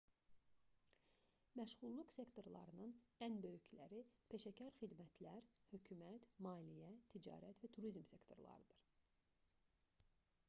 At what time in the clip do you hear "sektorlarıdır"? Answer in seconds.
8.13-8.89